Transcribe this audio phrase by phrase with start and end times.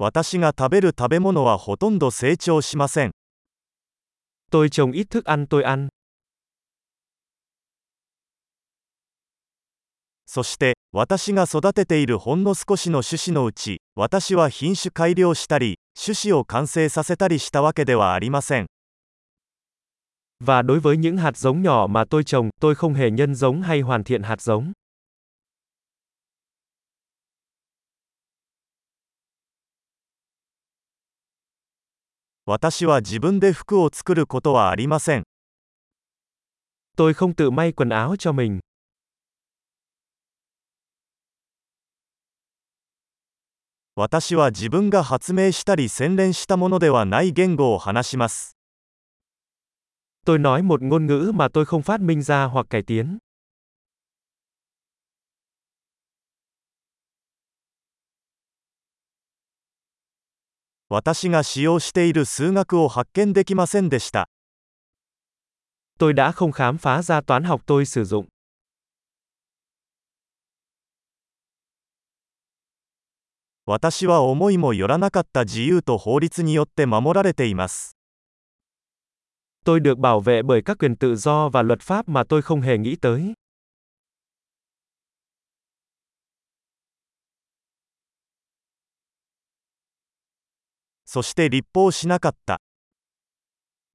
[0.00, 3.10] 私が食べる食べ物はほとんど成長しません。
[4.50, 5.88] Tôi trồng ít thức ăn tôi ăn.
[10.24, 18.66] そして、私が育てているほんの少しの種子のうち、私は品種改良したり、種子を完成させたりしたわけではありません。
[20.38, 23.80] Và đối với những hạt giống nhỏ mà tôi trồng, tôi không hề nhân giống hay
[23.80, 24.72] hoàn thiện hạt giống.
[32.50, 35.24] 私は自分で服を作ることはありません。
[36.96, 38.60] Tôi không tự may quần áo cho mình.
[43.96, 48.56] 私は自分が発明したり洗練したものではない言語を話します。
[50.24, 53.18] Tôi nói một ngôn ngữ mà tôi không phát minh ra hoặc cải tiến.
[60.90, 64.26] 私が使用している数学を発見できませんでした。
[65.98, 68.26] Tôi đã không khám phá ra toán học tôi sử dụng.
[73.66, 77.94] 私は思いもよらなかった自由と法律によって守られています。
[79.64, 82.78] Tôi được bảo vệ bởi các quyền tự do và luật pháp mà tôi không hề
[82.78, 83.34] nghĩ tới.
[91.07, 92.59] そして立法しなかった。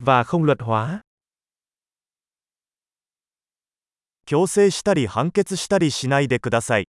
[0.00, 1.02] Và không luật hóa.
[4.26, 6.86] 強制したり判決したりしないでください。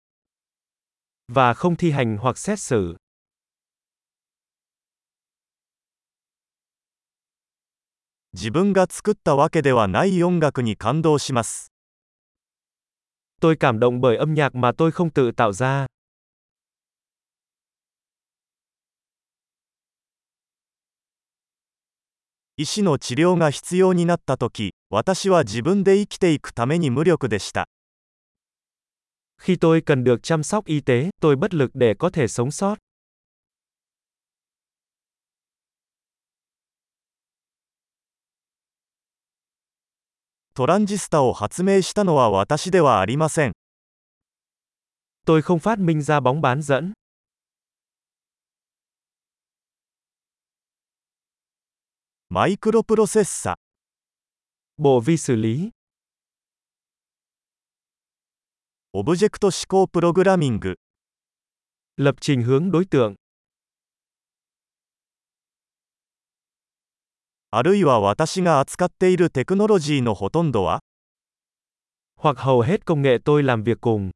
[1.28, 2.96] Và không thi hành hoặc xét xử.
[8.34, 11.72] 自分が作ったわけではない音楽に感動します。
[13.42, 15.86] Tôi cảm động bởi âm nhạc mà tôi không tự tạo ra.
[22.61, 27.65] 医師の治療が必要になったとき、私は自分で生きていくために無力でした。
[29.39, 32.77] Khi tôi cần được chăm sóc y tế, tôi bất lực để có thể sống sót.
[40.55, 43.53] トランジスタを発明したのは私ではありません。
[45.27, 46.93] Tôi không phát minh ra bóng bán dẫn.
[52.33, 53.57] マイクロプロセッサ、
[54.79, 55.73] Bộ vi xử lý.
[58.93, 60.77] オブジェクト思考プログラミング、
[61.97, 63.17] Lập trình hướng đối tượng.
[67.51, 70.79] あるいは私が扱っているテクノロジーのほとんどは
[72.15, 74.13] Hoặc hầu hết công nghệ tôi làm việc cùng.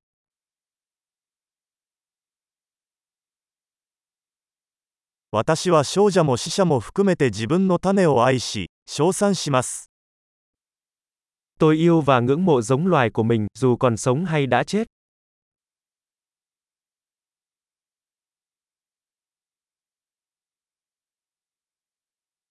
[5.34, 9.91] 私は少女も死者も含めて自分の種を愛し、称賛します。
[11.59, 14.88] Tôi yêu và ngưỡng mộ giống loài của mình, dù còn sống hay đã chết.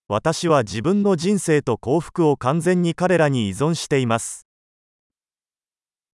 [0.09, 4.47] 私は自分の人生と幸福を完全に彼らに依存しています。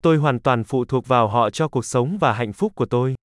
[0.01, 3.15] Tôi hoàn toàn phụ thuộc vào họ cho cuộc sống và hạnh phúc của tôi.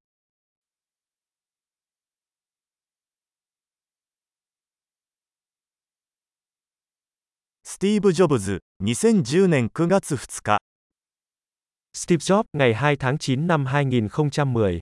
[7.74, 10.58] スティーブ・ジョブズ、2010年9月2日。
[11.94, 14.80] Steve Jobs, ngày 2 tháng 9 năm 2010